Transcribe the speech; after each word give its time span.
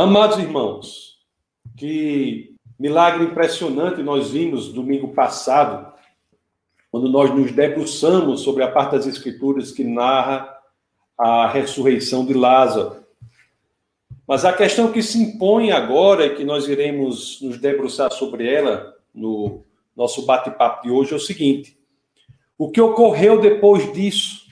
Amados 0.00 0.38
irmãos, 0.38 1.18
que 1.76 2.54
milagre 2.78 3.22
impressionante 3.22 4.02
nós 4.02 4.30
vimos 4.30 4.72
domingo 4.72 5.08
passado, 5.08 5.92
quando 6.90 7.06
nós 7.06 7.28
nos 7.34 7.52
debruçamos 7.52 8.40
sobre 8.40 8.62
a 8.62 8.70
parte 8.70 8.92
das 8.92 9.06
Escrituras 9.06 9.70
que 9.70 9.84
narra 9.84 10.56
a 11.18 11.48
ressurreição 11.48 12.24
de 12.24 12.32
Lázaro. 12.32 13.04
Mas 14.26 14.46
a 14.46 14.54
questão 14.54 14.90
que 14.90 15.02
se 15.02 15.22
impõe 15.22 15.70
agora, 15.70 16.24
e 16.24 16.34
que 16.34 16.44
nós 16.44 16.66
iremos 16.66 17.38
nos 17.42 17.58
debruçar 17.58 18.10
sobre 18.10 18.50
ela 18.50 18.94
no 19.14 19.66
nosso 19.94 20.24
bate-papo 20.24 20.82
de 20.82 20.90
hoje, 20.90 21.12
é 21.12 21.16
o 21.16 21.20
seguinte: 21.20 21.78
o 22.56 22.70
que 22.70 22.80
ocorreu 22.80 23.38
depois 23.38 23.92
disso? 23.92 24.49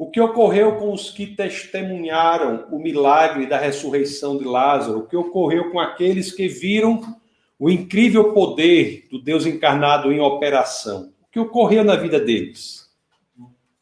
O 0.00 0.10
que 0.10 0.18
ocorreu 0.18 0.76
com 0.76 0.94
os 0.94 1.10
que 1.10 1.26
testemunharam 1.26 2.66
o 2.70 2.78
milagre 2.78 3.44
da 3.44 3.58
ressurreição 3.58 4.38
de 4.38 4.44
Lázaro? 4.44 5.00
O 5.00 5.06
que 5.06 5.14
ocorreu 5.14 5.70
com 5.70 5.78
aqueles 5.78 6.32
que 6.32 6.48
viram 6.48 7.20
o 7.58 7.68
incrível 7.68 8.32
poder 8.32 9.06
do 9.10 9.20
Deus 9.20 9.44
encarnado 9.44 10.10
em 10.10 10.18
operação? 10.18 11.12
O 11.28 11.30
que 11.30 11.38
ocorreu 11.38 11.84
na 11.84 11.96
vida 11.96 12.18
deles? 12.18 12.90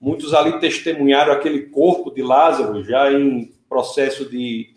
Muitos 0.01 0.34
ali 0.34 0.59
testemunharam 0.59 1.33
aquele 1.33 1.66
corpo 1.66 2.11
de 2.11 2.20
Lázaro 2.20 2.83
já 2.83 3.12
em 3.12 3.55
processo 3.69 4.28
de 4.28 4.75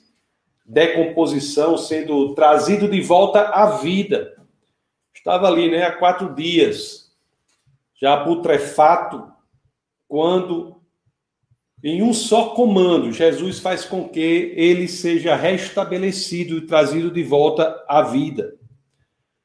decomposição, 0.63 1.75
sendo 1.75 2.35
trazido 2.35 2.87
de 2.87 3.01
volta 3.01 3.49
à 3.49 3.77
vida. 3.77 4.37
Estava 5.11 5.47
ali, 5.47 5.71
né, 5.71 5.85
há 5.85 5.91
quatro 5.91 6.35
dias, 6.35 7.11
já 7.99 8.23
putrefato, 8.23 9.27
quando, 10.07 10.79
em 11.83 12.03
um 12.03 12.13
só 12.13 12.49
comando, 12.49 13.11
Jesus 13.11 13.57
faz 13.59 13.85
com 13.85 14.07
que 14.07 14.53
ele 14.55 14.87
seja 14.87 15.35
restabelecido 15.35 16.57
e 16.57 16.67
trazido 16.67 17.09
de 17.09 17.23
volta 17.23 17.83
à 17.87 18.03
vida. 18.03 18.55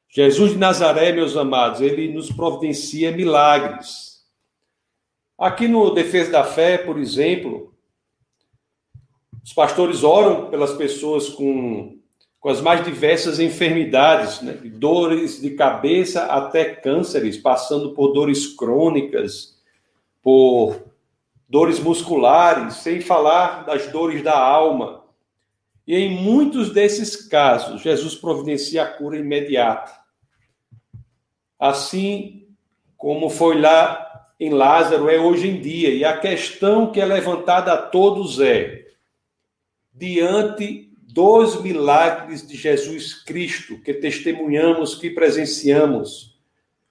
Jesus 0.09 0.53
de 0.53 0.59
Nazaré, 0.59 1.12
meus 1.12 1.37
amados, 1.37 1.81
ele 1.81 2.12
nos 2.12 2.31
providencia 2.31 3.11
milagres. 3.11 4.25
Aqui 5.39 5.67
no 5.67 5.91
Defesa 5.91 6.31
da 6.31 6.45
Fé, 6.45 6.78
por 6.78 6.98
exemplo, 6.98 7.75
os 9.43 9.53
pastores 9.53 10.03
oram 10.03 10.50
pelas 10.50 10.73
pessoas 10.75 11.28
com, 11.28 11.98
com 12.39 12.48
as 12.48 12.61
mais 12.61 12.84
diversas 12.84 13.41
enfermidades, 13.41 14.43
né? 14.43 14.53
dores 14.65 15.41
de 15.41 15.50
cabeça 15.50 16.25
até 16.25 16.65
cânceres, 16.65 17.39
passando 17.39 17.95
por 17.95 18.12
dores 18.12 18.47
crônicas, 18.47 19.59
por 20.23 20.83
dores 21.48 21.78
musculares, 21.78 22.77
sem 22.77 23.00
falar 23.00 23.64
das 23.64 23.86
dores 23.91 24.22
da 24.22 24.39
alma. 24.39 25.05
E 25.86 25.94
em 25.94 26.11
muitos 26.11 26.72
desses 26.72 27.16
casos, 27.28 27.80
Jesus 27.80 28.14
providencia 28.14 28.83
a 28.83 28.86
cura 28.86 29.16
imediata. 29.16 29.92
Assim 31.58 32.48
como 32.97 33.30
foi 33.30 33.61
lá 33.61 34.03
em 34.38 34.50
Lázaro, 34.50 35.08
é 35.08 35.19
hoje 35.19 35.48
em 35.48 35.61
dia. 35.61 35.91
E 35.91 36.05
a 36.05 36.19
questão 36.19 36.91
que 36.91 37.00
é 37.00 37.05
levantada 37.05 37.72
a 37.72 37.77
todos 37.77 38.41
é: 38.41 38.84
diante 39.92 40.91
dos 41.00 41.62
milagres 41.62 42.47
de 42.47 42.56
Jesus 42.56 43.14
Cristo 43.14 43.81
que 43.81 43.94
testemunhamos, 43.94 44.94
que 44.94 45.08
presenciamos. 45.08 46.36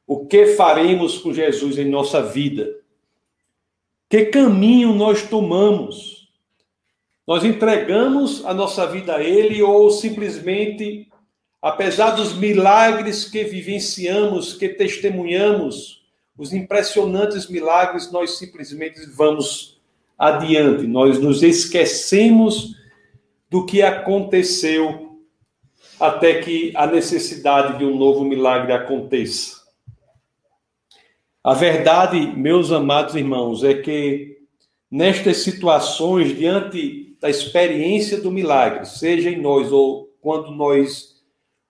O 0.08 0.26
que 0.26 0.48
faremos 0.48 1.18
com 1.18 1.34
Jesus 1.34 1.78
em 1.78 1.86
nossa 1.86 2.22
vida? 2.22 2.85
Que 4.10 4.26
caminho 4.26 4.94
nós 4.94 5.24
tomamos? 5.24 6.30
Nós 7.28 7.44
entregamos 7.44 8.46
a 8.46 8.54
nossa 8.54 8.86
vida 8.86 9.16
a 9.16 9.24
Ele 9.24 9.62
ou 9.64 9.90
simplesmente, 9.90 11.08
apesar 11.60 12.12
dos 12.12 12.34
milagres 12.34 13.26
que 13.26 13.44
vivenciamos, 13.44 14.54
que 14.54 14.70
testemunhamos, 14.70 16.04
os 16.38 16.54
impressionantes 16.54 17.48
milagres, 17.48 18.12
nós 18.12 18.38
simplesmente 18.38 19.00
vamos 19.08 19.82
adiante, 20.18 20.86
nós 20.86 21.20
nos 21.20 21.42
esquecemos 21.42 22.76
do 23.50 23.66
que 23.66 23.82
aconteceu 23.82 25.20
até 26.00 26.42
que 26.42 26.72
a 26.76 26.86
necessidade 26.86 27.80
de 27.80 27.86
um 27.86 27.98
novo 27.98 28.24
milagre 28.24 28.74
aconteça. 28.74 29.55
A 31.46 31.54
verdade, 31.54 32.20
meus 32.36 32.72
amados 32.72 33.14
irmãos, 33.14 33.64
é 33.64 33.76
que 33.76 34.36
nestas 34.90 35.44
situações, 35.44 36.36
diante 36.36 37.16
da 37.22 37.30
experiência 37.30 38.20
do 38.20 38.32
milagre, 38.32 38.84
seja 38.88 39.30
em 39.30 39.40
nós 39.40 39.72
ou 39.72 40.10
quando 40.20 40.50
nós 40.50 41.22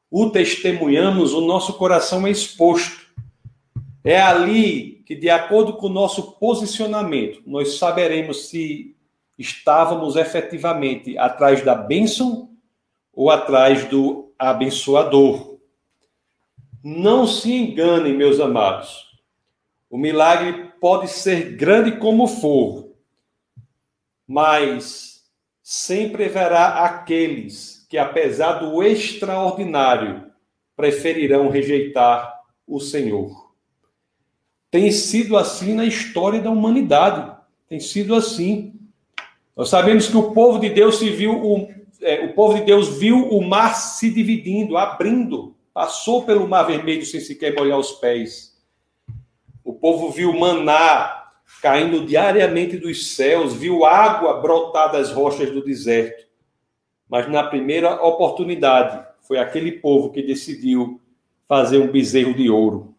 o 0.09 0.29
testemunhamos, 0.29 1.33
o 1.33 1.41
nosso 1.41 1.73
coração 1.73 2.25
é 2.25 2.31
exposto. 2.31 3.05
É 4.01 4.21
ali 4.21 5.03
que, 5.05 5.13
de 5.13 5.29
acordo 5.29 5.73
com 5.73 5.87
o 5.87 5.93
nosso 5.93 6.39
posicionamento, 6.39 7.41
nós 7.45 7.77
saberemos 7.77 8.47
se 8.47 8.95
estávamos 9.37 10.15
efetivamente 10.15 11.17
atrás 11.17 11.61
da 11.65 11.75
bênção 11.75 12.49
ou 13.13 13.29
atrás 13.29 13.83
do 13.89 14.31
abençoador. 14.39 15.57
Não 16.81 17.27
se 17.27 17.53
enganem, 17.53 18.15
meus 18.15 18.39
amados. 18.39 19.14
O 19.95 19.97
milagre 19.97 20.73
pode 20.81 21.07
ser 21.07 21.55
grande 21.55 21.93
como 21.93 22.27
for, 22.27 22.89
mas 24.27 25.23
sempre 25.63 26.25
haverá 26.25 26.83
aqueles 26.83 27.87
que, 27.89 27.97
apesar 27.97 28.59
do 28.59 28.83
extraordinário, 28.83 30.29
preferirão 30.75 31.47
rejeitar 31.47 32.41
o 32.67 32.77
Senhor. 32.81 33.53
Tem 34.69 34.91
sido 34.91 35.37
assim 35.37 35.73
na 35.73 35.85
história 35.85 36.41
da 36.41 36.51
humanidade. 36.51 37.33
Tem 37.69 37.79
sido 37.79 38.15
assim. 38.15 38.73
Nós 39.55 39.69
sabemos 39.69 40.09
que 40.09 40.17
o 40.17 40.33
povo 40.33 40.59
de 40.59 40.71
Deus 40.71 40.99
se 40.99 41.09
viu, 41.09 41.41
o, 41.41 41.69
é, 42.01 42.25
o 42.25 42.33
povo 42.33 42.55
de 42.55 42.65
Deus 42.65 42.97
viu 42.97 43.29
o 43.29 43.41
mar 43.41 43.73
se 43.75 44.11
dividindo, 44.11 44.75
abrindo, 44.75 45.55
passou 45.73 46.23
pelo 46.23 46.45
mar 46.49 46.63
vermelho 46.63 47.05
sem 47.05 47.21
sequer 47.21 47.55
molhar 47.55 47.79
os 47.79 47.93
pés. 47.93 48.54
O 49.65 49.73
povo 49.73 50.11
viu 50.11 50.31
maná 50.31 51.23
caindo 51.61 52.05
diariamente 52.05 52.77
dos 52.77 53.15
céus, 53.15 53.53
viu 53.53 53.83
água 53.83 54.39
brotar 54.39 54.91
das 54.91 55.11
rochas 55.11 55.49
do 55.51 55.63
deserto. 55.63 56.25
Mas 57.09 57.27
na 57.27 57.43
primeira 57.43 58.01
oportunidade, 58.03 59.05
foi 59.21 59.39
aquele 59.39 59.73
povo 59.73 60.11
que 60.11 60.21
decidiu 60.21 61.01
fazer 61.47 61.79
um 61.79 61.91
bezerro 61.91 62.33
de 62.33 62.49
ouro. 62.49 62.95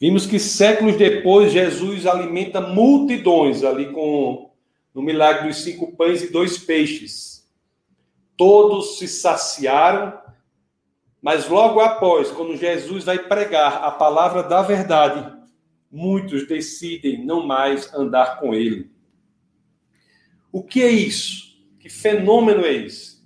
Vimos 0.00 0.26
que 0.26 0.38
séculos 0.38 0.96
depois 0.96 1.52
Jesus 1.52 2.06
alimenta 2.06 2.60
multidões 2.60 3.62
ali 3.62 3.92
com 3.92 4.50
no 4.94 5.02
milagre 5.02 5.48
dos 5.48 5.58
cinco 5.58 5.94
pães 5.94 6.22
e 6.22 6.32
dois 6.32 6.56
peixes. 6.56 7.46
Todos 8.36 8.98
se 8.98 9.06
saciaram, 9.06 10.18
mas 11.26 11.48
logo 11.48 11.80
após, 11.80 12.30
quando 12.30 12.56
Jesus 12.56 13.02
vai 13.02 13.18
pregar 13.18 13.82
a 13.82 13.90
palavra 13.90 14.44
da 14.44 14.62
verdade, 14.62 15.36
muitos 15.90 16.46
decidem 16.46 17.26
não 17.26 17.44
mais 17.44 17.92
andar 17.92 18.38
com 18.38 18.54
ele. 18.54 18.92
O 20.52 20.62
que 20.62 20.80
é 20.80 20.88
isso? 20.88 21.58
Que 21.80 21.88
fenômeno 21.88 22.64
é 22.64 22.72
esse? 22.72 23.16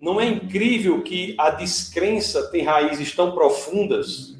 Não 0.00 0.18
é 0.18 0.26
incrível 0.26 1.02
que 1.02 1.34
a 1.38 1.50
descrença 1.50 2.50
tem 2.50 2.64
raízes 2.64 3.14
tão 3.14 3.32
profundas 3.32 4.34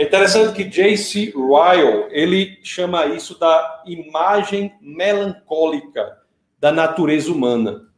é 0.00 0.04
interessante 0.04 0.54
que 0.54 0.64
J.C. 0.64 1.34
Ryle, 1.36 2.06
ele 2.10 2.58
chama 2.62 3.04
isso 3.04 3.38
da 3.38 3.82
imagem 3.84 4.72
melancólica 4.80 6.16
da 6.58 6.72
natureza 6.72 7.30
humana. 7.30 7.89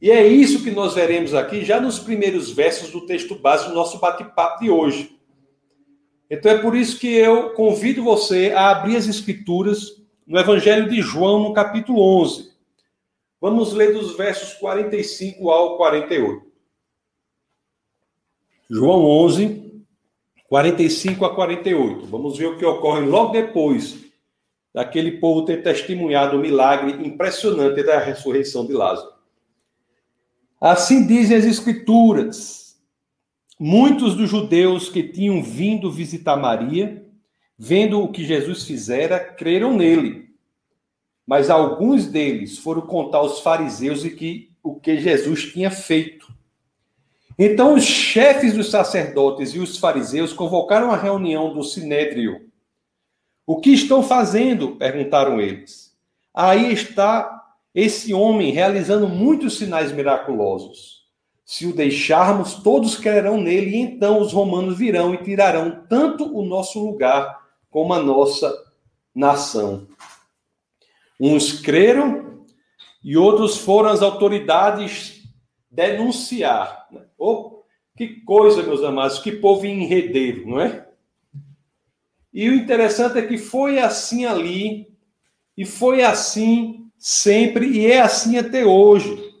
E 0.00 0.10
é 0.10 0.26
isso 0.26 0.64
que 0.64 0.70
nós 0.70 0.94
veremos 0.94 1.34
aqui 1.34 1.62
já 1.62 1.78
nos 1.78 1.98
primeiros 1.98 2.50
versos 2.50 2.90
do 2.90 3.04
texto 3.04 3.34
base 3.34 3.68
do 3.68 3.74
nosso 3.74 3.98
bate-papo 3.98 4.64
de 4.64 4.70
hoje. 4.70 5.14
Então 6.30 6.50
é 6.50 6.58
por 6.58 6.74
isso 6.74 6.98
que 6.98 7.12
eu 7.12 7.50
convido 7.50 8.02
você 8.02 8.52
a 8.54 8.70
abrir 8.70 8.96
as 8.96 9.06
escrituras 9.06 10.00
no 10.26 10.38
Evangelho 10.38 10.88
de 10.88 11.02
João, 11.02 11.42
no 11.42 11.52
capítulo 11.52 12.00
11. 12.20 12.50
Vamos 13.40 13.74
ler 13.74 13.92
dos 13.92 14.16
versos 14.16 14.54
45 14.54 15.50
ao 15.50 15.76
48. 15.76 16.50
João 18.70 19.04
11, 19.04 19.84
45 20.48 21.24
a 21.24 21.34
48. 21.34 22.06
Vamos 22.06 22.38
ver 22.38 22.46
o 22.46 22.56
que 22.56 22.64
ocorre 22.64 23.04
logo 23.04 23.32
depois 23.32 23.98
daquele 24.72 25.18
povo 25.18 25.44
ter 25.44 25.62
testemunhado 25.62 26.36
o 26.36 26.40
milagre 26.40 27.06
impressionante 27.06 27.82
da 27.82 27.98
ressurreição 27.98 28.64
de 28.64 28.72
Lázaro. 28.72 29.19
Assim 30.60 31.06
dizem 31.06 31.36
as 31.36 31.44
Escrituras. 31.44 32.78
Muitos 33.58 34.14
dos 34.14 34.28
judeus 34.28 34.88
que 34.88 35.02
tinham 35.02 35.42
vindo 35.42 35.90
visitar 35.90 36.36
Maria, 36.36 37.06
vendo 37.58 38.02
o 38.02 38.08
que 38.08 38.24
Jesus 38.24 38.64
fizera, 38.64 39.18
creram 39.18 39.76
nele. 39.76 40.30
Mas 41.26 41.48
alguns 41.48 42.06
deles 42.06 42.58
foram 42.58 42.82
contar 42.82 43.18
aos 43.18 43.40
fariseus 43.40 44.04
e 44.04 44.10
que 44.10 44.50
o 44.62 44.78
que 44.78 44.98
Jesus 44.98 45.52
tinha 45.52 45.70
feito. 45.70 46.30
Então 47.38 47.74
os 47.74 47.84
chefes 47.84 48.52
dos 48.52 48.70
sacerdotes 48.70 49.54
e 49.54 49.58
os 49.58 49.78
fariseus 49.78 50.32
convocaram 50.32 50.90
a 50.90 50.96
reunião 50.96 51.54
do 51.54 51.62
sinédrio. 51.62 52.50
O 53.46 53.60
que 53.60 53.70
estão 53.70 54.02
fazendo? 54.02 54.76
perguntaram 54.76 55.40
eles. 55.40 55.96
Aí 56.34 56.72
está 56.72 57.39
esse 57.74 58.12
homem 58.12 58.52
realizando 58.52 59.08
muitos 59.08 59.58
sinais 59.58 59.92
miraculosos. 59.92 61.00
Se 61.44 61.66
o 61.66 61.74
deixarmos, 61.74 62.54
todos 62.54 62.96
crerão 62.96 63.40
nele, 63.40 63.70
e 63.70 63.80
então 63.80 64.20
os 64.20 64.32
romanos 64.32 64.78
virão 64.78 65.14
e 65.14 65.22
tirarão 65.22 65.84
tanto 65.88 66.36
o 66.36 66.44
nosso 66.44 66.84
lugar 66.84 67.40
como 67.68 67.92
a 67.92 68.02
nossa 68.02 68.52
nação. 69.14 69.88
Uns 71.18 71.60
creram 71.60 72.44
e 73.02 73.16
outros 73.16 73.58
foram 73.58 73.90
as 73.90 74.02
autoridades 74.02 75.22
denunciar. 75.70 76.88
Oh, 77.18 77.62
que 77.96 78.20
coisa, 78.22 78.62
meus 78.62 78.82
amados, 78.82 79.18
que 79.18 79.32
povo 79.32 79.66
enredeiro, 79.66 80.48
não 80.48 80.60
é? 80.60 80.88
E 82.32 82.48
o 82.48 82.54
interessante 82.54 83.18
é 83.18 83.26
que 83.26 83.36
foi 83.36 83.78
assim 83.78 84.24
ali, 84.24 84.96
e 85.56 85.64
foi 85.64 86.02
assim 86.02 86.89
sempre, 87.00 87.66
e 87.66 87.86
é 87.86 88.02
assim 88.02 88.36
até 88.36 88.64
hoje. 88.64 89.34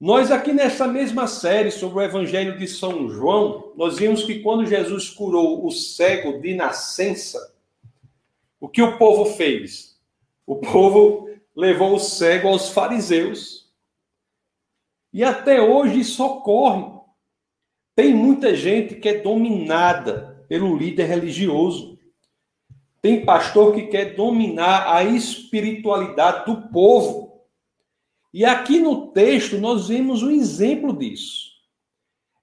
Nós 0.00 0.30
aqui 0.30 0.52
nessa 0.52 0.86
mesma 0.86 1.26
série 1.26 1.72
sobre 1.72 1.98
o 1.98 2.02
Evangelho 2.02 2.56
de 2.56 2.68
São 2.68 3.10
João, 3.10 3.72
nós 3.76 3.98
vimos 3.98 4.22
que 4.22 4.38
quando 4.38 4.64
Jesus 4.64 5.10
curou 5.10 5.66
o 5.66 5.72
cego 5.72 6.40
de 6.40 6.54
nascença, 6.54 7.52
o 8.60 8.68
que 8.68 8.80
o 8.80 8.96
povo 8.96 9.34
fez? 9.34 9.98
O 10.46 10.56
povo 10.56 11.28
levou 11.54 11.96
o 11.96 11.98
cego 11.98 12.46
aos 12.46 12.68
fariseus. 12.68 13.68
E 15.12 15.24
até 15.24 15.60
hoje 15.60 16.00
isso 16.00 16.24
ocorre. 16.24 16.98
Tem 17.96 18.14
muita 18.14 18.54
gente 18.54 18.94
que 18.94 19.08
é 19.08 19.18
dominada 19.18 20.44
pelo 20.48 20.76
líder 20.76 21.06
religioso. 21.06 21.97
Tem 23.00 23.24
pastor 23.24 23.74
que 23.74 23.86
quer 23.86 24.16
dominar 24.16 24.92
a 24.92 25.04
espiritualidade 25.04 26.46
do 26.46 26.68
povo. 26.68 27.42
E 28.32 28.44
aqui 28.44 28.80
no 28.80 29.08
texto 29.08 29.58
nós 29.58 29.88
vemos 29.88 30.22
um 30.22 30.30
exemplo 30.30 30.96
disso. 30.96 31.48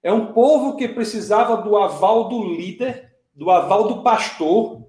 É 0.02 0.12
um 0.12 0.32
povo 0.32 0.76
que 0.76 0.88
precisava 0.88 1.56
do 1.56 1.76
aval 1.76 2.28
do 2.28 2.42
líder, 2.54 3.12
do 3.34 3.50
aval 3.50 3.88
do 3.88 4.02
pastor, 4.02 4.86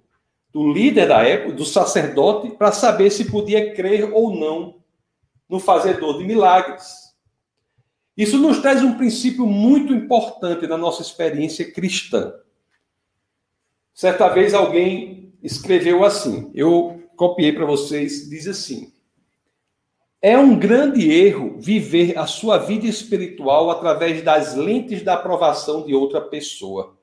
do 0.54 0.72
líder 0.72 1.08
da 1.08 1.24
época, 1.24 1.54
do 1.54 1.66
sacerdote, 1.66 2.52
para 2.52 2.72
saber 2.72 3.10
se 3.12 3.30
podia 3.30 3.74
crer 3.74 4.12
ou 4.14 4.36
não 4.36 4.78
no 5.50 5.60
fazedor 5.60 6.18
de 6.18 6.24
milagres. 6.24 7.08
Isso 8.16 8.38
nos 8.38 8.60
traz 8.60 8.82
um 8.82 8.98
princípio 8.98 9.46
muito 9.46 9.94
importante 9.94 10.66
na 10.66 10.78
nossa 10.78 11.02
experiência 11.02 11.72
cristã. 11.72 12.34
Certa 13.94 14.28
vez 14.30 14.54
alguém 14.54 15.27
escreveu 15.48 16.04
assim, 16.04 16.52
eu 16.54 17.02
copiei 17.16 17.52
para 17.52 17.66
vocês, 17.66 18.30
diz 18.30 18.48
assim: 18.48 18.92
é 20.22 20.38
um 20.38 20.58
grande 20.58 21.10
erro 21.12 21.58
viver 21.60 22.18
a 22.18 22.26
sua 22.26 22.58
vida 22.58 22.88
espiritual 22.88 23.70
através 23.70 24.24
das 24.24 24.56
lentes 24.56 25.04
da 25.04 25.14
aprovação 25.14 25.86
de 25.86 25.94
outra 25.94 26.20
pessoa. 26.20 26.98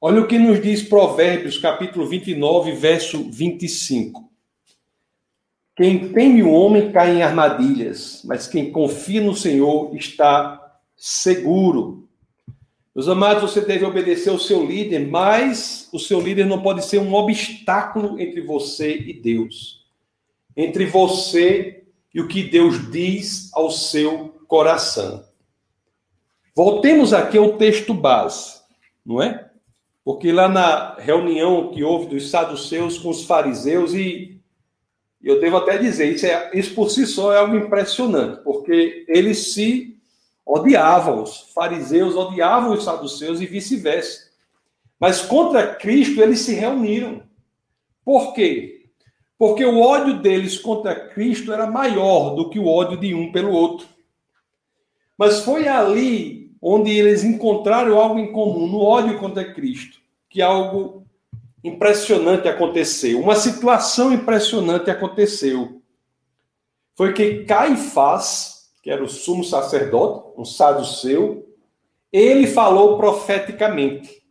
Olha 0.00 0.20
o 0.20 0.26
que 0.26 0.38
nos 0.38 0.60
diz 0.60 0.82
Provérbios, 0.82 1.58
capítulo 1.58 2.06
29, 2.06 2.72
verso 2.72 3.30
25. 3.30 4.30
Quem 5.76 6.12
teme 6.12 6.42
o 6.42 6.50
homem 6.50 6.92
cai 6.92 7.16
em 7.16 7.22
armadilhas, 7.22 8.22
mas 8.24 8.46
quem 8.46 8.70
confia 8.70 9.20
no 9.20 9.34
Senhor 9.34 9.94
está 9.94 10.78
seguro. 10.96 12.08
Meus 12.94 13.08
amados, 13.08 13.50
você 13.50 13.60
deve 13.60 13.84
obedecer 13.84 14.30
ao 14.30 14.38
seu 14.38 14.64
líder, 14.64 15.08
mas 15.08 15.88
o 15.92 15.98
seu 15.98 16.20
líder 16.20 16.46
não 16.46 16.62
pode 16.62 16.84
ser 16.84 16.98
um 16.98 17.12
obstáculo 17.12 18.20
entre 18.20 18.40
você 18.40 18.96
e 18.96 19.12
Deus 19.12 19.84
entre 20.56 20.86
você 20.86 21.82
e 22.12 22.20
o 22.20 22.28
que 22.28 22.42
Deus 22.42 22.90
diz 22.90 23.50
ao 23.52 23.70
seu 23.70 24.34
coração. 24.46 25.24
Voltemos 26.54 27.12
aqui 27.12 27.36
ao 27.36 27.56
texto 27.56 27.92
base, 27.92 28.60
não 29.04 29.20
é? 29.20 29.50
Porque 30.04 30.30
lá 30.30 30.48
na 30.48 30.94
reunião 30.96 31.72
que 31.72 31.82
houve 31.82 32.06
dos 32.06 32.30
saduceus 32.30 32.98
com 32.98 33.10
os 33.10 33.24
fariseus, 33.24 33.94
e 33.94 34.40
eu 35.20 35.40
devo 35.40 35.56
até 35.56 35.78
dizer, 35.78 36.12
isso, 36.14 36.26
é, 36.26 36.50
isso 36.54 36.74
por 36.74 36.90
si 36.90 37.06
só 37.06 37.32
é 37.32 37.38
algo 37.38 37.56
impressionante, 37.56 38.42
porque 38.44 39.04
eles 39.08 39.52
se 39.52 39.93
odiavam, 40.46 41.22
os 41.22 41.52
fariseus 41.54 42.14
odiavam 42.16 42.72
os 42.72 42.84
saduceus 42.84 43.40
e 43.40 43.46
vice-versa. 43.46 44.30
Mas 44.98 45.22
contra 45.22 45.74
Cristo 45.74 46.20
eles 46.20 46.40
se 46.40 46.54
reuniram. 46.54 47.22
Por 48.04 48.32
quê? 48.34 48.86
Porque 49.38 49.64
o 49.64 49.80
ódio 49.80 50.20
deles 50.20 50.58
contra 50.58 51.08
Cristo 51.08 51.52
era 51.52 51.66
maior 51.66 52.34
do 52.34 52.50
que 52.50 52.58
o 52.58 52.66
ódio 52.66 52.98
de 52.98 53.14
um 53.14 53.32
pelo 53.32 53.52
outro. 53.52 53.86
Mas 55.16 55.40
foi 55.40 55.66
ali 55.68 56.52
onde 56.60 56.90
eles 56.90 57.24
encontraram 57.24 57.98
algo 57.98 58.18
em 58.18 58.32
comum, 58.32 58.66
no 58.66 58.80
ódio 58.80 59.18
contra 59.18 59.52
Cristo, 59.52 59.98
que 60.30 60.40
algo 60.40 61.06
impressionante 61.62 62.48
aconteceu. 62.48 63.20
Uma 63.20 63.36
situação 63.36 64.12
impressionante 64.12 64.90
aconteceu. 64.90 65.82
Foi 66.94 67.12
que 67.12 67.44
Caifás, 67.44 68.53
que 68.84 68.90
era 68.90 69.02
o 69.02 69.08
sumo 69.08 69.42
sacerdote, 69.42 70.34
um 70.36 70.44
saduceu, 70.44 71.48
ele 72.12 72.46
falou 72.46 72.98
profeticamente. 72.98 74.22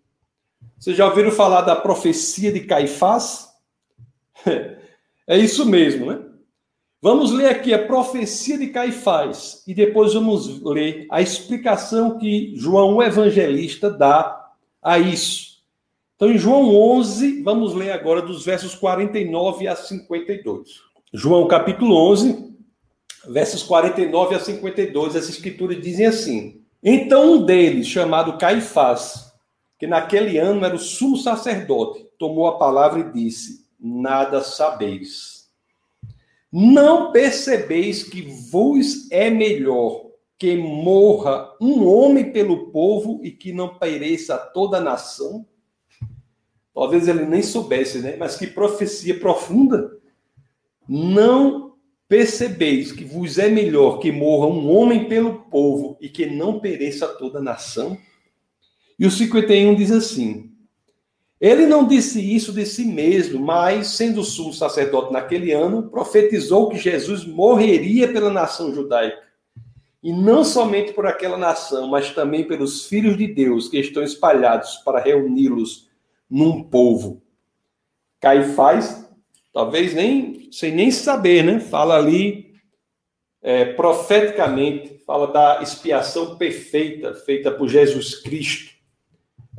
Vocês 0.78 0.96
já 0.96 1.08
ouviram 1.08 1.32
falar 1.32 1.62
da 1.62 1.76
profecia 1.76 2.54
de 2.54 2.62
Caifás? 2.62 3.50
É 5.26 5.38
isso 5.38 5.66
mesmo, 5.66 6.08
né? 6.08 6.22
Vamos 7.02 7.32
ler 7.32 7.48
aqui 7.48 7.74
a 7.74 7.88
profecia 7.88 8.58
de 8.58 8.68
Caifás 8.68 9.64
e 9.66 9.74
depois 9.74 10.14
vamos 10.14 10.62
ler 10.62 11.08
a 11.10 11.22
explicação 11.22 12.18
que 12.18 12.54
João 12.58 12.98
o 12.98 13.02
evangelista 13.02 13.90
dá 13.90 14.52
a 14.82 15.00
isso. 15.00 15.64
Então, 16.18 16.30
em 16.30 16.38
João 16.38 16.76
11, 16.76 17.42
vamos 17.42 17.74
ler 17.74 17.92
agora 17.92 18.22
dos 18.22 18.44
versos 18.44 18.76
49 18.76 19.66
a 19.66 19.78
52. 19.78 20.82
João 21.14 21.48
capítulo 21.48 21.96
11, 22.12 22.53
versos 23.28 23.64
49 23.64 24.36
a 24.36 24.40
52, 24.40 25.16
as 25.16 25.30
escrituras 25.30 25.82
dizem 25.82 26.06
assim: 26.06 26.62
Então 26.82 27.34
um 27.34 27.46
deles, 27.46 27.88
chamado 27.88 28.38
Caifás, 28.38 29.34
que 29.80 29.88
naquele 29.88 30.38
ano 30.38 30.66
era 30.66 30.76
o 30.76 30.80
sumo 30.80 31.18
sacerdote, 31.18 32.08
tomou 32.18 32.48
a 32.48 32.58
palavra 32.58 33.00
e 33.00 33.12
disse: 33.12 33.66
nada 33.80 34.42
sabeis. 34.42 35.50
Não 36.52 37.12
percebeis 37.12 38.04
que 38.04 38.22
vos 38.52 39.12
é 39.12 39.30
melhor 39.30 40.04
que 40.38 40.56
morra 40.56 41.52
um 41.60 41.88
homem 41.88 42.32
pelo 42.32 42.72
povo 42.72 43.20
e 43.24 43.32
que 43.32 43.52
não 43.52 43.78
pereça 43.78 44.38
toda 44.38 44.78
a 44.78 44.82
nação? 44.82 45.46
Talvez 46.74 47.08
ele 47.08 47.26
nem 47.26 47.42
soubesse, 47.42 48.00
né? 48.00 48.16
Mas 48.18 48.36
que 48.36 48.48
profecia 48.48 49.20
profunda. 49.20 49.98
Não 50.88 51.73
percebeis 52.14 52.92
que 52.92 53.04
vos 53.04 53.40
é 53.40 53.50
melhor 53.50 53.98
que 53.98 54.12
morra 54.12 54.46
um 54.46 54.70
homem 54.70 55.10
pelo 55.10 55.40
povo 55.50 55.98
e 56.00 56.08
que 56.08 56.28
não 56.28 56.60
pereça 56.60 57.08
toda 57.08 57.40
a 57.40 57.42
nação? 57.42 57.98
E 59.00 59.08
o 59.08 59.10
51 59.10 59.74
diz 59.74 59.92
assim: 59.92 60.52
ele 61.42 61.66
não 61.66 61.88
disse 61.88 62.22
isso 62.22 62.54
de 62.54 62.68
si 62.68 62.86
mesmo, 62.86 63.44
mas, 63.44 63.88
sendo 63.88 64.24
sumo 64.24 64.54
sacerdote 64.54 65.12
naquele 65.12 65.54
ano, 65.54 65.90
profetizou 65.90 66.70
que 66.70 66.78
Jesus 66.78 67.26
morreria 67.26 68.08
pela 68.08 68.30
nação 68.30 68.72
judaica. 68.76 69.24
E 70.04 70.14
não 70.14 70.44
somente 70.44 70.94
por 70.94 71.08
aquela 71.08 71.36
nação, 71.36 71.88
mas 71.88 72.12
também 72.12 72.44
pelos 72.44 72.86
filhos 72.86 73.18
de 73.18 73.26
Deus 73.26 73.70
que 73.70 73.80
estão 73.80 74.04
espalhados 74.04 74.76
para 74.86 75.02
reuni-los 75.02 75.90
num 76.30 76.62
povo. 76.62 77.24
Caifás, 78.22 79.03
talvez 79.54 79.94
nem, 79.94 80.52
sem 80.52 80.74
nem 80.74 80.90
saber, 80.90 81.44
né? 81.44 81.60
Fala 81.60 81.98
ali 81.98 82.56
é, 83.42 83.66
profeticamente, 83.66 84.98
fala 85.06 85.28
da 85.28 85.62
expiação 85.62 86.36
perfeita 86.38 87.14
feita 87.14 87.52
por 87.52 87.70
Jesus 87.70 88.16
Cristo. 88.16 88.74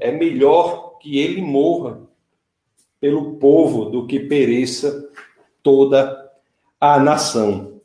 É 0.01 0.11
melhor 0.11 0.99
que 0.99 1.19
ele 1.19 1.41
morra 1.41 2.03
pelo 3.01 3.37
povo 3.37 3.85
do 3.85 4.07
que 4.07 4.19
pereça 4.19 5.09
toda 5.63 6.31
a 6.81 6.99
nação. 6.99 7.81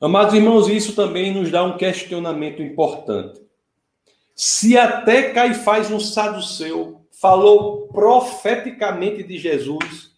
Amados 0.00 0.34
irmãos, 0.34 0.68
isso 0.68 0.94
também 0.94 1.32
nos 1.32 1.50
dá 1.50 1.64
um 1.64 1.78
questionamento 1.78 2.62
importante. 2.62 3.40
Se 4.34 4.76
até 4.76 5.32
Caifás, 5.32 5.90
um 5.90 5.98
saduceu, 5.98 7.00
falou 7.10 7.88
profeticamente 7.88 9.22
de 9.22 9.38
Jesus, 9.38 10.14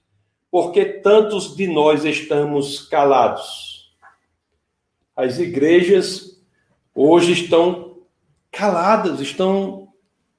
porque 0.50 0.85
tantos 0.85 1.57
de 1.57 1.67
nós 1.67 2.05
estamos 2.05 2.81
calados? 2.88 3.95
As 5.14 5.38
igrejas 5.38 6.40
hoje 6.95 7.33
estão 7.33 7.99
caladas, 8.50 9.21
estão 9.21 9.88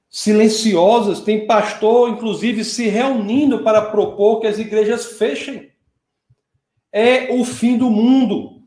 silenciosas. 0.08 1.20
Tem 1.20 1.46
pastor, 1.46 2.10
inclusive, 2.10 2.64
se 2.64 2.88
reunindo 2.88 3.62
para 3.62 3.90
propor 3.90 4.40
que 4.40 4.46
as 4.46 4.58
igrejas 4.58 5.18
fechem. 5.18 5.70
É 6.92 7.32
o 7.32 7.44
fim 7.44 7.78
do 7.78 7.88
mundo. 7.88 8.62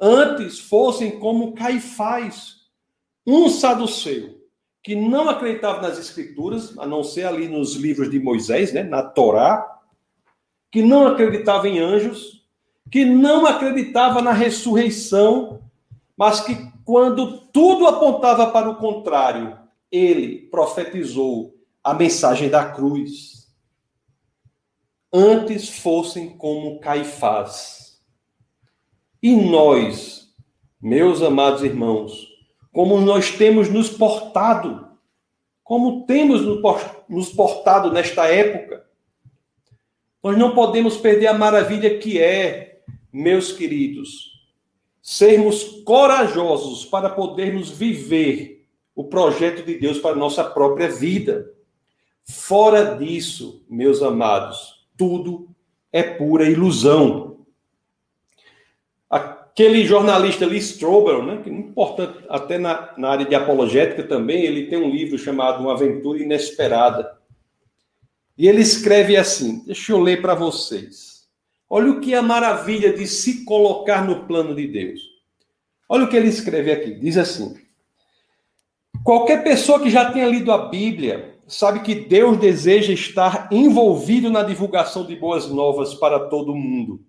Antes 0.00 0.58
fossem 0.58 1.18
como 1.18 1.54
Caifás, 1.54 2.56
um 3.26 3.48
saduceu, 3.48 4.40
que 4.82 4.94
não 4.94 5.28
acreditava 5.28 5.80
nas 5.80 5.98
escrituras, 5.98 6.76
a 6.78 6.86
não 6.86 7.02
ser 7.02 7.26
ali 7.26 7.48
nos 7.48 7.74
livros 7.74 8.10
de 8.10 8.18
Moisés, 8.18 8.72
né, 8.72 8.82
na 8.82 9.02
Torá, 9.02 9.73
que 10.74 10.82
não 10.82 11.06
acreditava 11.06 11.68
em 11.68 11.78
anjos, 11.78 12.44
que 12.90 13.04
não 13.04 13.46
acreditava 13.46 14.20
na 14.20 14.32
ressurreição, 14.32 15.62
mas 16.16 16.40
que 16.40 16.68
quando 16.84 17.46
tudo 17.52 17.86
apontava 17.86 18.50
para 18.50 18.68
o 18.68 18.74
contrário, 18.74 19.56
ele 19.88 20.48
profetizou 20.50 21.54
a 21.80 21.94
mensagem 21.94 22.48
da 22.48 22.72
cruz. 22.72 23.54
Antes 25.12 25.68
fossem 25.68 26.36
como 26.36 26.80
Caifás. 26.80 28.00
E 29.22 29.36
nós, 29.36 30.26
meus 30.82 31.22
amados 31.22 31.62
irmãos, 31.62 32.26
como 32.72 33.00
nós 33.00 33.30
temos 33.30 33.70
nos 33.70 33.90
portado, 33.90 34.88
como 35.62 36.04
temos 36.04 36.42
nos 37.08 37.28
portado 37.28 37.92
nesta 37.92 38.26
época, 38.26 38.84
nós 40.24 40.38
não 40.38 40.54
podemos 40.54 40.96
perder 40.96 41.26
a 41.26 41.34
maravilha 41.34 41.98
que 41.98 42.18
é, 42.18 42.78
meus 43.12 43.52
queridos, 43.52 44.32
sermos 45.02 45.82
corajosos 45.84 46.86
para 46.86 47.10
podermos 47.10 47.68
viver 47.68 48.66
o 48.94 49.04
projeto 49.04 49.62
de 49.62 49.78
Deus 49.78 49.98
para 49.98 50.12
a 50.12 50.18
nossa 50.18 50.42
própria 50.42 50.88
vida. 50.88 51.52
Fora 52.24 52.96
disso, 52.96 53.62
meus 53.68 54.02
amados, 54.02 54.86
tudo 54.96 55.46
é 55.92 56.02
pura 56.02 56.48
ilusão. 56.48 57.44
Aquele 59.10 59.84
jornalista 59.84 60.46
Lee 60.46 60.58
Strobel, 60.58 61.22
né, 61.22 61.40
que 61.44 61.50
é 61.50 61.52
importante 61.52 62.24
até 62.30 62.56
na, 62.56 62.94
na 62.96 63.10
área 63.10 63.26
de 63.26 63.34
apologética 63.34 64.02
também, 64.02 64.42
ele 64.42 64.68
tem 64.68 64.78
um 64.78 64.88
livro 64.88 65.18
chamado 65.18 65.60
Uma 65.60 65.74
Aventura 65.74 66.18
Inesperada. 66.18 67.22
E 68.36 68.48
ele 68.48 68.60
escreve 68.60 69.16
assim: 69.16 69.64
deixa 69.64 69.92
eu 69.92 70.00
ler 70.00 70.20
para 70.20 70.34
vocês. 70.34 71.24
Olha 71.68 71.90
o 71.92 72.00
que 72.00 72.14
é 72.14 72.18
a 72.18 72.22
maravilha 72.22 72.92
de 72.92 73.06
se 73.06 73.44
colocar 73.44 74.04
no 74.04 74.26
plano 74.26 74.54
de 74.54 74.66
Deus. 74.66 75.00
Olha 75.88 76.04
o 76.04 76.08
que 76.08 76.16
ele 76.16 76.28
escreve 76.28 76.72
aqui: 76.72 76.94
diz 76.94 77.16
assim. 77.16 77.56
Qualquer 79.02 79.44
pessoa 79.44 79.80
que 79.80 79.90
já 79.90 80.10
tenha 80.10 80.26
lido 80.26 80.50
a 80.50 80.68
Bíblia 80.68 81.38
sabe 81.46 81.80
que 81.80 81.94
Deus 81.94 82.38
deseja 82.38 82.92
estar 82.92 83.48
envolvido 83.52 84.30
na 84.30 84.42
divulgação 84.42 85.04
de 85.04 85.14
boas 85.14 85.46
novas 85.46 85.94
para 85.94 86.28
todo 86.28 86.54
mundo. 86.54 87.04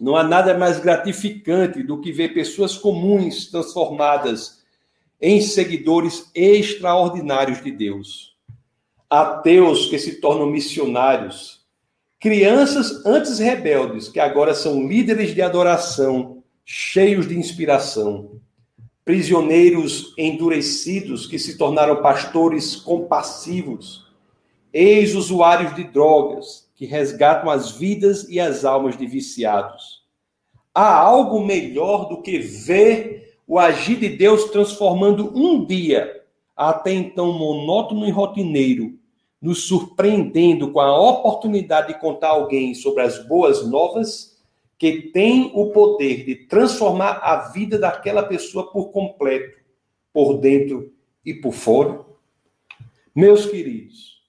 Não 0.00 0.16
há 0.16 0.22
nada 0.22 0.56
mais 0.56 0.78
gratificante 0.78 1.82
do 1.82 2.00
que 2.00 2.10
ver 2.10 2.32
pessoas 2.32 2.76
comuns 2.76 3.50
transformadas 3.50 4.62
em 5.20 5.40
seguidores 5.42 6.30
extraordinários 6.34 7.62
de 7.62 7.70
Deus 7.70 8.37
ateus 9.10 9.86
que 9.86 9.98
se 9.98 10.20
tornam 10.20 10.46
missionários, 10.46 11.66
crianças 12.20 13.04
antes 13.06 13.38
rebeldes 13.38 14.08
que 14.08 14.20
agora 14.20 14.54
são 14.54 14.86
líderes 14.86 15.34
de 15.34 15.40
adoração, 15.40 16.42
cheios 16.64 17.26
de 17.26 17.38
inspiração, 17.38 18.40
prisioneiros 19.04 20.12
endurecidos 20.18 21.26
que 21.26 21.38
se 21.38 21.56
tornaram 21.56 22.02
pastores 22.02 22.76
compassivos, 22.76 24.06
ex-usuários 24.72 25.74
de 25.74 25.84
drogas 25.84 26.68
que 26.74 26.84
resgatam 26.84 27.48
as 27.50 27.70
vidas 27.70 28.28
e 28.28 28.38
as 28.38 28.64
almas 28.64 28.98
de 28.98 29.06
viciados. 29.06 30.06
Há 30.74 30.94
algo 30.94 31.44
melhor 31.44 32.08
do 32.08 32.20
que 32.20 32.38
ver 32.38 33.38
o 33.46 33.58
agir 33.58 33.96
de 33.96 34.10
Deus 34.10 34.44
transformando 34.50 35.32
um 35.34 35.64
dia 35.64 36.17
até 36.58 36.92
então 36.92 37.32
monótono 37.32 38.04
e 38.04 38.10
rotineiro, 38.10 38.98
nos 39.40 39.68
surpreendendo 39.68 40.72
com 40.72 40.80
a 40.80 41.00
oportunidade 41.00 41.94
de 41.94 42.00
contar 42.00 42.30
alguém 42.30 42.74
sobre 42.74 43.04
as 43.04 43.24
boas 43.28 43.64
novas 43.64 44.36
que 44.76 45.02
tem 45.02 45.52
o 45.54 45.70
poder 45.70 46.24
de 46.24 46.34
transformar 46.34 47.20
a 47.22 47.48
vida 47.50 47.78
daquela 47.78 48.24
pessoa 48.24 48.72
por 48.72 48.90
completo, 48.90 49.56
por 50.12 50.38
dentro 50.38 50.92
e 51.24 51.32
por 51.32 51.52
fora? 51.52 52.04
Meus 53.14 53.46
queridos, 53.46 54.20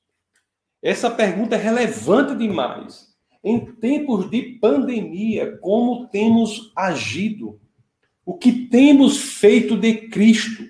essa 0.84 1.10
pergunta 1.10 1.56
é 1.56 1.60
relevante 1.60 2.36
demais. 2.36 3.10
Em 3.44 3.60
tempos 3.60 4.30
de 4.30 4.42
pandemia, 4.62 5.58
como 5.58 6.08
temos 6.08 6.72
agido? 6.76 7.60
O 8.24 8.38
que 8.38 8.52
temos 8.52 9.18
feito 9.18 9.76
de 9.76 10.10
Cristo? 10.10 10.70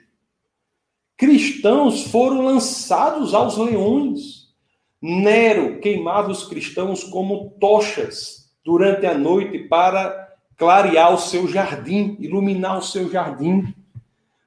Cristãos 1.20 2.06
foram 2.06 2.46
lançados 2.46 3.34
aos 3.34 3.58
leões. 3.58 4.48
Nero 5.02 5.82
queimava 5.82 6.32
os 6.32 6.46
cristãos 6.46 7.04
como 7.04 7.54
tochas 7.60 8.50
durante 8.64 9.06
a 9.06 9.18
noite 9.18 9.60
para 9.60 10.34
clarear 10.56 11.14
o 11.14 11.18
seu 11.18 11.46
jardim, 11.46 12.16
iluminar 12.22 12.78
o 12.78 12.82
seu 12.82 13.12
jardim. 13.12 13.74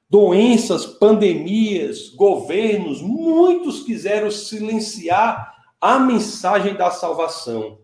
Doenças, 0.09 0.83
pandemias, 0.83 2.09
governos, 2.09 3.03
muitos 3.03 3.83
quiseram 3.83 4.31
silenciar 4.31 5.53
a 5.79 5.99
mensagem 5.99 6.73
da 6.73 6.89
salvação. 6.89 7.77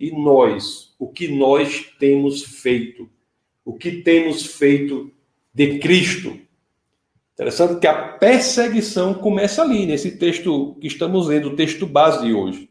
E 0.00 0.10
nós, 0.10 0.94
o 0.98 1.06
que 1.06 1.28
nós 1.28 1.92
temos 1.98 2.42
feito? 2.42 3.10
O 3.62 3.74
que 3.74 4.00
temos 4.00 4.46
feito 4.46 5.12
de 5.52 5.78
Cristo? 5.78 6.45
Interessante 7.36 7.78
que 7.78 7.86
a 7.86 8.12
perseguição 8.12 9.12
começa 9.12 9.60
ali, 9.60 9.84
nesse 9.84 10.12
texto 10.12 10.74
que 10.80 10.86
estamos 10.86 11.26
lendo, 11.26 11.50
o 11.50 11.54
texto 11.54 11.86
base 11.86 12.24
de 12.24 12.32
hoje. 12.32 12.70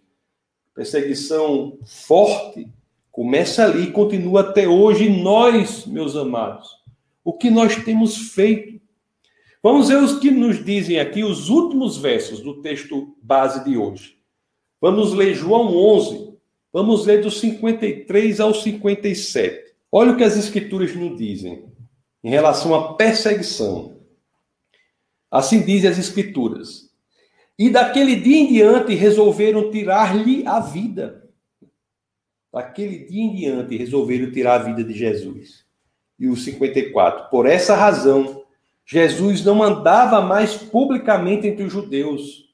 Perseguição 0.73 1.77
forte 1.85 2.67
começa 3.11 3.63
ali 3.63 3.83
e 3.83 3.91
continua 3.91 4.41
até 4.41 4.67
hoje. 4.67 5.07
nós, 5.07 5.85
meus 5.85 6.15
amados, 6.15 6.67
o 7.23 7.31
que 7.31 7.51
nós 7.51 7.75
temos 7.83 8.33
feito? 8.33 8.81
Vamos 9.61 9.87
ver 9.87 9.97
os 9.97 10.17
que 10.17 10.31
nos 10.31 10.65
dizem 10.65 10.99
aqui 10.99 11.23
os 11.23 11.47
últimos 11.47 11.97
versos 11.97 12.41
do 12.41 12.59
texto 12.63 13.15
base 13.21 13.63
de 13.63 13.77
hoje. 13.77 14.17
Vamos 14.81 15.13
ler 15.13 15.35
João 15.35 15.77
11. 15.77 16.33
Vamos 16.73 17.05
ler 17.05 17.21
dos 17.21 17.39
53 17.39 18.39
ao 18.39 18.51
57. 18.51 19.75
Olha 19.91 20.11
o 20.11 20.17
que 20.17 20.23
as 20.23 20.35
escrituras 20.35 20.95
nos 20.95 21.15
dizem 21.15 21.65
em 22.23 22.31
relação 22.31 22.73
à 22.73 22.95
perseguição. 22.95 23.94
Assim 25.35 25.61
dizem 25.61 25.89
as 25.89 25.97
Escrituras. 25.97 26.89
E 27.59 27.69
daquele 27.69 28.15
dia 28.15 28.37
em 28.37 28.47
diante 28.47 28.95
resolveram 28.95 29.69
tirar-lhe 29.69 30.47
a 30.47 30.61
vida. 30.61 31.29
Daquele 32.53 32.99
dia 32.99 33.21
em 33.21 33.35
diante 33.35 33.75
resolveram 33.75 34.31
tirar 34.31 34.61
a 34.61 34.63
vida 34.63 34.81
de 34.81 34.93
Jesus. 34.93 35.65
E 36.17 36.29
o 36.29 36.37
54. 36.37 37.29
Por 37.29 37.45
essa 37.45 37.75
razão, 37.75 38.43
Jesus 38.85 39.43
não 39.43 39.61
andava 39.61 40.21
mais 40.21 40.55
publicamente 40.55 41.47
entre 41.47 41.65
os 41.65 41.73
judeus. 41.73 42.45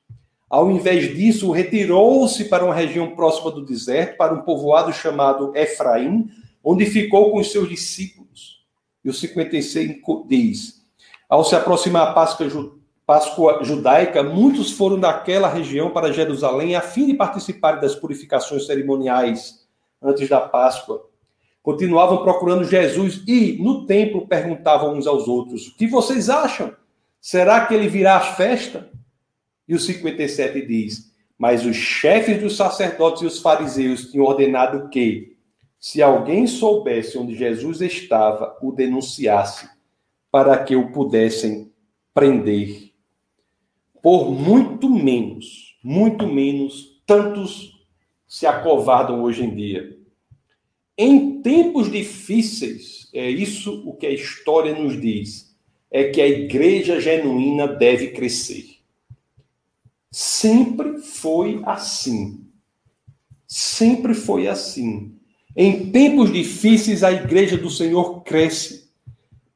Ao 0.49 0.71
invés 0.71 1.15
disso, 1.15 1.51
retirou-se 1.51 2.45
para 2.45 2.65
uma 2.65 2.73
região 2.73 3.15
próxima 3.15 3.51
do 3.51 3.63
deserto, 3.63 4.17
para 4.17 4.33
um 4.33 4.41
povoado 4.41 4.91
chamado 4.91 5.55
Efraim, 5.55 6.31
onde 6.63 6.87
ficou 6.87 7.31
com 7.31 7.39
os 7.39 7.51
seus 7.51 7.69
discípulos. 7.69 8.65
E 9.05 9.09
o 9.09 9.13
55 9.13 10.25
diz: 10.27 10.80
ao 11.31 11.45
se 11.45 11.55
aproximar 11.55 12.09
a 12.09 12.11
Páscoa, 12.11 12.75
Páscoa 13.05 13.63
judaica, 13.63 14.21
muitos 14.21 14.73
foram 14.73 14.99
daquela 14.99 15.47
região 15.47 15.89
para 15.89 16.11
Jerusalém 16.11 16.75
a 16.75 16.81
fim 16.81 17.07
de 17.07 17.13
participar 17.13 17.79
das 17.79 17.95
purificações 17.95 18.65
cerimoniais 18.65 19.65
antes 20.01 20.27
da 20.27 20.41
Páscoa. 20.41 21.07
Continuavam 21.63 22.21
procurando 22.21 22.65
Jesus 22.65 23.23
e, 23.25 23.57
no 23.63 23.85
templo, 23.85 24.27
perguntavam 24.27 24.93
uns 24.93 25.07
aos 25.07 25.25
outros: 25.25 25.69
O 25.69 25.77
que 25.77 25.87
vocês 25.87 26.29
acham? 26.29 26.75
Será 27.21 27.65
que 27.65 27.73
ele 27.73 27.87
virá 27.87 28.17
à 28.17 28.19
festa? 28.19 28.91
E 29.65 29.73
o 29.73 29.79
57 29.79 30.65
diz: 30.67 31.13
Mas 31.37 31.65
os 31.65 31.77
chefes 31.77 32.41
dos 32.41 32.57
sacerdotes 32.57 33.21
e 33.21 33.25
os 33.25 33.39
fariseus 33.39 34.11
tinham 34.11 34.25
ordenado 34.25 34.89
que, 34.89 35.37
se 35.79 36.01
alguém 36.01 36.45
soubesse 36.45 37.17
onde 37.17 37.37
Jesus 37.37 37.79
estava, 37.79 38.57
o 38.61 38.73
denunciasse 38.73 39.69
para 40.31 40.63
que 40.63 40.75
o 40.75 40.91
pudessem 40.91 41.71
prender. 42.13 42.91
Por 44.01 44.31
muito 44.31 44.89
menos, 44.89 45.77
muito 45.83 46.25
menos, 46.25 47.01
tantos 47.05 47.85
se 48.27 48.47
acovardam 48.47 49.21
hoje 49.21 49.43
em 49.43 49.53
dia. 49.53 49.97
Em 50.97 51.41
tempos 51.41 51.91
difíceis, 51.91 53.09
é 53.13 53.29
isso 53.29 53.83
o 53.87 53.93
que 53.95 54.07
a 54.07 54.11
história 54.11 54.73
nos 54.73 54.99
diz, 54.99 55.55
é 55.89 56.05
que 56.05 56.21
a 56.21 56.27
igreja 56.27 56.99
genuína 57.01 57.67
deve 57.67 58.11
crescer. 58.11 58.77
Sempre 60.09 60.99
foi 60.99 61.61
assim. 61.65 62.45
Sempre 63.45 64.13
foi 64.13 64.47
assim. 64.47 65.13
Em 65.55 65.91
tempos 65.91 66.31
difíceis, 66.31 67.03
a 67.03 67.11
igreja 67.11 67.57
do 67.57 67.69
Senhor 67.69 68.21
cresce. 68.21 68.80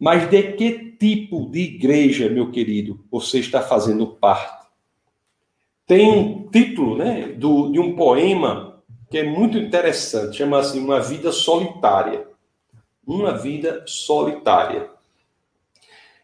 Mas 0.06 0.30
de 0.30 0.54
que 0.54 0.92
tipo 1.00 1.50
de 1.50 1.62
igreja, 1.62 2.30
meu 2.30 2.52
querido, 2.52 3.04
você 3.10 3.40
está 3.40 3.64
fazendo 3.64 4.06
parte? 4.06 4.68
Tem 5.88 6.08
um 6.08 6.48
título 6.48 6.96
né, 6.96 7.30
do, 7.30 7.72
de 7.72 7.80
um 7.80 7.96
poema 7.96 8.84
que 9.10 9.18
é 9.18 9.24
muito 9.24 9.58
interessante, 9.58 10.38
chama 10.38 10.60
assim 10.60 10.80
Uma 10.80 11.00
Vida 11.00 11.32
Solitária. 11.32 12.28
Uma 13.04 13.36
Vida 13.36 13.84
Solitária. 13.88 14.92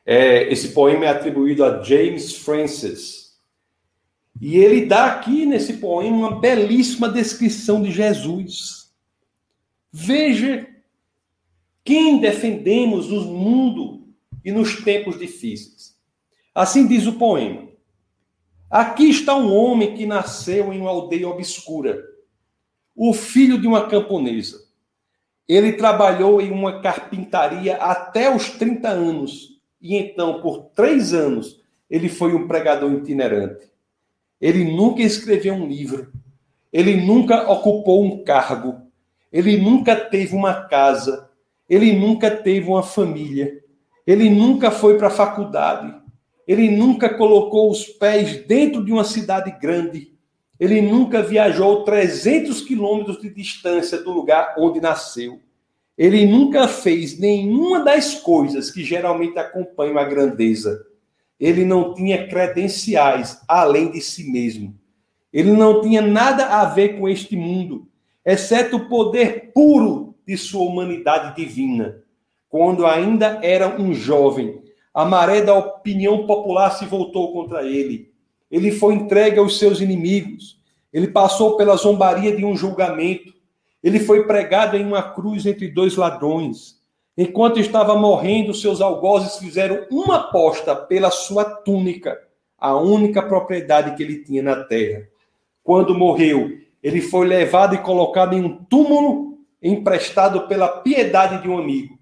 É, 0.06 0.44
esse 0.54 0.74
poema 0.74 1.06
é 1.06 1.10
atribuído 1.10 1.66
a 1.66 1.82
James 1.82 2.36
Francis. 2.36 3.36
E 4.40 4.60
ele 4.60 4.86
dá 4.86 5.06
aqui 5.06 5.44
nesse 5.44 5.78
poema 5.78 6.18
uma 6.18 6.40
belíssima 6.40 7.10
descrição 7.10 7.82
de 7.82 7.90
Jesus. 7.90 8.94
Veja 9.92 10.68
quem 11.92 12.22
defendemos 12.22 13.10
no 13.10 13.26
mundo 13.26 14.08
e 14.46 14.50
nos 14.50 14.82
tempos 14.82 15.20
difíceis. 15.20 15.94
Assim 16.56 16.88
diz 16.88 17.06
o 17.06 17.18
poema. 17.18 17.68
Aqui 18.70 19.10
está 19.10 19.36
um 19.36 19.54
homem 19.54 19.94
que 19.94 20.06
nasceu 20.06 20.72
em 20.72 20.80
uma 20.80 20.90
aldeia 20.90 21.28
obscura, 21.28 22.02
o 22.96 23.12
filho 23.12 23.60
de 23.60 23.68
uma 23.68 23.90
camponesa. 23.90 24.58
Ele 25.46 25.74
trabalhou 25.74 26.40
em 26.40 26.50
uma 26.50 26.80
carpintaria 26.80 27.76
até 27.76 28.34
os 28.34 28.52
30 28.52 28.88
anos, 28.88 29.60
e 29.82 29.98
então, 29.98 30.42
por 30.42 30.68
três 30.74 31.14
anos, 31.14 31.62
ele 31.90 32.08
foi 32.08 32.34
um 32.34 32.48
pregador 32.48 32.90
itinerante. 32.94 33.70
Ele 34.40 34.64
nunca 34.64 35.02
escreveu 35.02 35.56
um 35.56 35.68
livro, 35.68 36.10
ele 36.72 37.06
nunca 37.06 37.52
ocupou 37.52 38.02
um 38.02 38.24
cargo, 38.24 38.82
ele 39.30 39.58
nunca 39.58 39.94
teve 39.94 40.34
uma 40.34 40.54
casa, 40.70 41.30
ele 41.72 41.94
nunca 41.94 42.30
teve 42.30 42.68
uma 42.68 42.84
família. 42.84 43.64
Ele 44.06 44.30
nunca 44.30 44.70
foi 44.70 44.98
para 44.98 45.08
a 45.08 45.10
faculdade. 45.10 45.96
Ele 46.46 46.70
nunca 46.70 47.08
colocou 47.08 47.72
os 47.72 47.86
pés 47.86 48.46
dentro 48.46 48.84
de 48.84 48.92
uma 48.92 49.06
cidade 49.06 49.58
grande. 49.58 50.12
Ele 50.60 50.82
nunca 50.82 51.24
viajou 51.24 51.86
300 51.86 52.60
quilômetros 52.64 53.22
de 53.22 53.30
distância 53.30 54.00
do 54.00 54.12
lugar 54.12 54.54
onde 54.58 54.82
nasceu. 54.82 55.40
Ele 55.98 56.26
nunca 56.26 56.68
fez 56.68 57.18
nenhuma 57.18 57.86
das 57.86 58.16
coisas 58.16 58.70
que 58.70 58.84
geralmente 58.84 59.40
acompanham 59.40 59.98
a 59.98 60.04
grandeza. 60.04 60.86
Ele 61.40 61.64
não 61.64 61.94
tinha 61.94 62.28
credenciais 62.28 63.42
além 63.48 63.90
de 63.90 64.02
si 64.02 64.30
mesmo. 64.30 64.78
Ele 65.32 65.54
não 65.54 65.80
tinha 65.80 66.02
nada 66.02 66.48
a 66.48 66.66
ver 66.66 67.00
com 67.00 67.08
este 67.08 67.38
mundo, 67.38 67.88
exceto 68.26 68.76
o 68.76 68.90
poder 68.90 69.54
puro 69.54 70.11
de 70.32 70.38
sua 70.38 70.62
humanidade 70.62 71.36
divina. 71.36 72.02
Quando 72.48 72.86
ainda 72.86 73.42
era 73.44 73.68
um 73.82 73.94
jovem, 73.94 74.62
a 74.94 75.04
maré 75.04 75.42
da 75.42 75.54
opinião 75.54 76.26
popular 76.26 76.70
se 76.70 76.86
voltou 76.86 77.34
contra 77.34 77.64
ele. 77.68 78.14
Ele 78.50 78.72
foi 78.72 78.94
entregue 78.94 79.40
aos 79.40 79.60
seus 79.60 79.82
inimigos. 79.82 80.58
Ele 80.94 81.10
passou 81.10 81.58
pela 81.58 81.76
zombaria 81.76 82.34
de 82.34 82.46
um 82.46 82.56
julgamento. 82.56 83.34
Ele 83.84 84.00
foi 84.00 84.26
pregado 84.26 84.78
em 84.78 84.86
uma 84.86 85.04
cruz 85.04 85.46
entre 85.46 85.68
dois 85.68 85.98
ladrões. 85.98 86.80
Enquanto 87.18 87.60
estava 87.60 87.94
morrendo, 87.96 88.54
seus 88.54 88.80
algozes 88.80 89.38
fizeram 89.38 89.86
uma 89.92 90.16
aposta 90.16 90.74
pela 90.74 91.12
sua 91.12 91.44
túnica, 91.44 92.18
a 92.58 92.74
única 92.78 93.22
propriedade 93.22 93.98
que 93.98 94.04
ele 94.04 94.24
tinha 94.24 94.42
na 94.42 94.64
terra. 94.64 95.06
Quando 95.62 95.94
morreu, 95.94 96.58
ele 96.82 97.02
foi 97.02 97.28
levado 97.28 97.76
e 97.76 97.80
colocado 97.80 98.34
em 98.34 98.42
um 98.42 98.64
túmulo 98.64 99.31
emprestado 99.62 100.48
pela 100.48 100.68
piedade 100.68 101.42
de 101.42 101.50
um 101.50 101.58
amigo. 101.58 102.00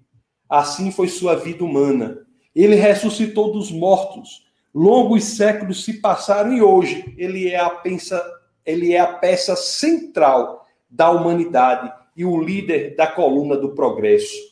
Assim 0.48 0.90
foi 0.90 1.08
sua 1.08 1.36
vida 1.36 1.64
humana. 1.64 2.26
Ele 2.54 2.74
ressuscitou 2.74 3.52
dos 3.52 3.70
mortos. 3.70 4.46
Longos 4.74 5.24
séculos 5.24 5.84
se 5.84 6.00
passaram 6.00 6.52
e 6.52 6.62
hoje 6.62 7.14
ele 7.18 7.48
é 7.48 7.58
a 7.58 7.70
peça, 7.70 8.22
ele 8.64 8.92
é 8.92 9.00
a 9.00 9.14
peça 9.14 9.56
central 9.56 10.66
da 10.88 11.10
humanidade 11.10 11.92
e 12.16 12.24
o 12.24 12.40
líder 12.40 12.96
da 12.96 13.06
coluna 13.06 13.56
do 13.56 13.74
progresso. 13.74 14.50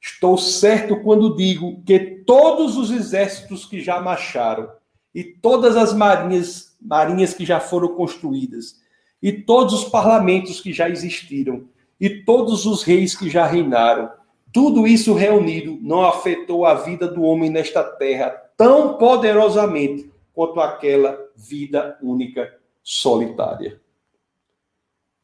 Estou 0.00 0.38
certo 0.38 1.00
quando 1.02 1.34
digo 1.34 1.82
que 1.84 1.98
todos 1.98 2.76
os 2.76 2.90
exércitos 2.90 3.64
que 3.64 3.80
já 3.80 4.00
marcharam 4.00 4.70
e 5.14 5.24
todas 5.24 5.76
as 5.76 5.92
marinhas, 5.92 6.76
marinhas 6.80 7.34
que 7.34 7.44
já 7.44 7.58
foram 7.58 7.88
construídas 7.88 8.76
e 9.20 9.32
todos 9.32 9.74
os 9.74 9.84
parlamentos 9.84 10.60
que 10.60 10.72
já 10.72 10.88
existiram 10.88 11.68
e 12.00 12.10
todos 12.10 12.66
os 12.66 12.82
reis 12.82 13.16
que 13.16 13.28
já 13.28 13.46
reinaram. 13.46 14.10
Tudo 14.52 14.86
isso 14.86 15.14
reunido 15.14 15.78
não 15.82 16.02
afetou 16.02 16.64
a 16.64 16.74
vida 16.74 17.08
do 17.08 17.22
homem 17.22 17.50
nesta 17.50 17.82
terra 17.82 18.30
tão 18.56 18.96
poderosamente 18.96 20.10
quanto 20.32 20.60
aquela 20.60 21.18
vida 21.34 21.98
única 22.02 22.54
solitária. 22.82 23.80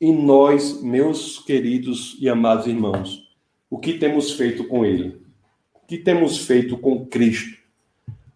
E 0.01 0.11
nós, 0.11 0.83
meus 0.83 1.39
queridos 1.39 2.17
e 2.21 2.29
amados 2.29 2.67
irmãos, 2.67 3.31
o 3.71 3.79
que 3.79 3.95
temos 3.95 4.33
feito 4.33 4.65
com 4.67 4.85
ele? 4.85 5.23
O 5.73 5.87
que 5.87 5.97
temos 5.97 6.39
feito 6.39 6.77
com 6.77 7.07
Cristo? 7.07 7.57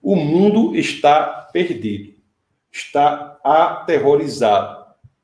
O 0.01 0.15
mundo 0.15 0.77
está 0.77 1.25
perdido, 1.53 2.15
está 2.71 3.39
aterrorizado 3.43 4.76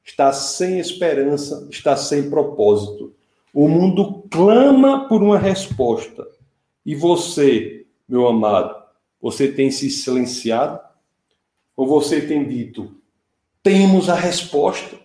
está 0.05 0.33
sem 0.33 0.79
esperança, 0.79 1.67
está 1.71 1.97
sem 1.97 2.29
propósito. 2.29 3.15
O 3.55 3.69
mundo 3.69 4.25
clama 4.31 5.09
por 5.09 5.23
uma 5.23 5.39
resposta. 5.39 6.27
E 6.85 6.95
você, 6.95 7.87
meu 8.09 8.27
amado, 8.27 8.75
você 9.21 9.51
tem 9.51 9.71
se 9.71 9.91
silenciado? 9.91 10.81
Ou 11.77 11.87
você 11.87 12.21
tem 12.21 12.47
dito: 12.49 12.95
temos 13.63 14.09
a 14.09 14.15
resposta? 14.15 14.97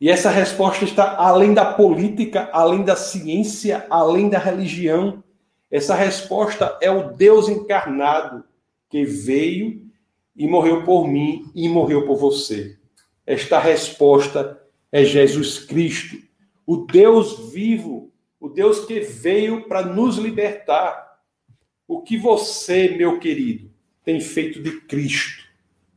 E 0.00 0.08
essa 0.08 0.30
resposta 0.30 0.84
está 0.84 1.16
além 1.16 1.52
da 1.52 1.74
política, 1.74 2.48
além 2.52 2.82
da 2.82 2.96
ciência, 2.96 3.86
além 3.90 4.30
da 4.30 4.38
religião. 4.38 5.22
Essa 5.70 5.94
resposta 5.94 6.78
é 6.80 6.90
o 6.90 7.12
Deus 7.12 7.48
encarnado 7.48 8.42
que 8.88 9.04
veio 9.04 9.86
e 10.34 10.48
morreu 10.48 10.84
por 10.84 11.06
mim 11.06 11.44
e 11.54 11.68
morreu 11.68 12.06
por 12.06 12.16
você. 12.16 12.79
Esta 13.26 13.58
resposta 13.58 14.60
é 14.90 15.04
Jesus 15.04 15.58
Cristo, 15.58 16.16
o 16.66 16.78
Deus 16.78 17.52
vivo, 17.52 18.12
o 18.38 18.48
Deus 18.48 18.84
que 18.84 19.00
veio 19.00 19.68
para 19.68 19.82
nos 19.84 20.16
libertar. 20.16 21.18
O 21.86 22.02
que 22.02 22.16
você, 22.16 22.88
meu 22.88 23.18
querido, 23.18 23.70
tem 24.04 24.20
feito 24.20 24.62
de 24.62 24.80
Cristo? 24.82 25.44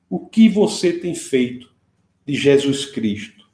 O 0.09 0.27
que 0.27 0.49
você 0.49 0.93
tem 0.93 1.15
feito 1.15 1.71
de 2.25 2.33
Jesus 2.35 2.85
Cristo? 2.85 3.45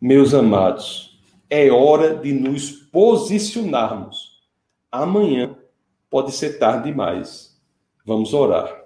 Meus 0.00 0.32
amados, 0.32 1.20
é 1.48 1.70
hora 1.70 2.14
de 2.14 2.32
nos 2.32 2.70
posicionarmos. 2.70 4.40
Amanhã 4.90 5.56
pode 6.08 6.32
ser 6.32 6.58
tarde 6.58 6.90
demais. 6.90 7.60
Vamos 8.04 8.32
orar. 8.32 8.84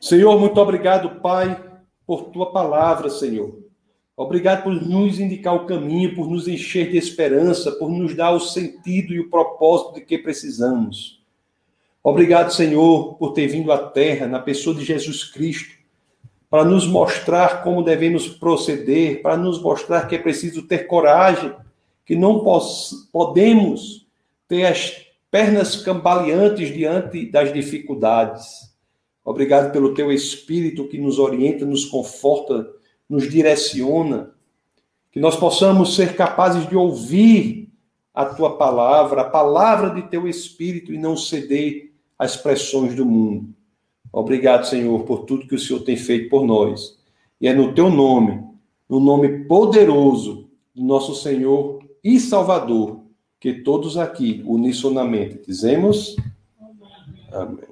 Senhor, 0.00 0.38
muito 0.38 0.60
obrigado, 0.60 1.20
Pai 1.20 1.71
por 2.12 2.24
tua 2.24 2.52
palavra, 2.52 3.08
Senhor. 3.08 3.58
Obrigado 4.14 4.64
por 4.64 4.74
nos 4.74 5.18
indicar 5.18 5.54
o 5.54 5.64
caminho, 5.64 6.14
por 6.14 6.28
nos 6.28 6.46
encher 6.46 6.90
de 6.90 6.98
esperança, 6.98 7.72
por 7.72 7.90
nos 7.90 8.14
dar 8.14 8.32
o 8.32 8.38
sentido 8.38 9.14
e 9.14 9.20
o 9.20 9.30
propósito 9.30 9.94
de 9.94 10.02
que 10.02 10.18
precisamos. 10.18 11.24
Obrigado, 12.04 12.52
Senhor, 12.52 13.14
por 13.14 13.32
ter 13.32 13.46
vindo 13.46 13.72
à 13.72 13.78
terra 13.78 14.26
na 14.26 14.38
pessoa 14.38 14.76
de 14.76 14.84
Jesus 14.84 15.24
Cristo, 15.24 15.74
para 16.50 16.66
nos 16.66 16.86
mostrar 16.86 17.62
como 17.62 17.82
devemos 17.82 18.28
proceder, 18.28 19.22
para 19.22 19.34
nos 19.34 19.62
mostrar 19.62 20.06
que 20.06 20.14
é 20.14 20.18
preciso 20.18 20.64
ter 20.64 20.86
coragem, 20.86 21.54
que 22.04 22.14
não 22.14 22.44
podemos 23.10 24.06
ter 24.46 24.66
as 24.66 25.06
pernas 25.30 25.76
cambaleantes 25.76 26.74
diante 26.74 27.24
das 27.24 27.54
dificuldades. 27.54 28.71
Obrigado 29.24 29.72
pelo 29.72 29.94
teu 29.94 30.12
Espírito 30.12 30.88
que 30.88 30.98
nos 30.98 31.18
orienta, 31.18 31.64
nos 31.64 31.84
conforta, 31.84 32.68
nos 33.08 33.30
direciona. 33.30 34.34
Que 35.10 35.20
nós 35.20 35.36
possamos 35.36 35.94
ser 35.94 36.16
capazes 36.16 36.68
de 36.68 36.76
ouvir 36.76 37.70
a 38.12 38.24
tua 38.24 38.56
palavra, 38.56 39.22
a 39.22 39.30
palavra 39.30 39.90
de 39.90 40.02
teu 40.08 40.26
Espírito 40.26 40.92
e 40.92 40.98
não 40.98 41.16
ceder 41.16 41.92
às 42.18 42.36
pressões 42.36 42.94
do 42.94 43.06
mundo. 43.06 43.54
Obrigado, 44.12 44.66
Senhor, 44.66 45.04
por 45.04 45.24
tudo 45.24 45.46
que 45.46 45.54
o 45.54 45.58
Senhor 45.58 45.80
tem 45.80 45.96
feito 45.96 46.28
por 46.28 46.44
nós. 46.44 46.98
E 47.40 47.48
é 47.48 47.54
no 47.54 47.74
teu 47.74 47.88
nome, 47.88 48.44
no 48.88 49.00
nome 49.00 49.44
poderoso 49.44 50.50
do 50.74 50.82
nosso 50.82 51.14
Senhor 51.14 51.82
e 52.04 52.20
Salvador, 52.20 53.04
que 53.40 53.54
todos 53.54 53.96
aqui, 53.96 54.42
unissonamente, 54.46 55.40
dizemos: 55.46 56.16
Amém. 57.32 57.71